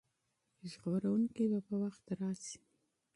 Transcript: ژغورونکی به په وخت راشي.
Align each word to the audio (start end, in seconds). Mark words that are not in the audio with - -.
ژغورونکی 0.69 1.45
به 1.51 1.59
په 1.67 1.73
وخت 1.81 2.05
راشي. 2.19 2.59